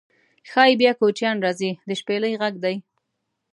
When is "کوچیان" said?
0.99-1.37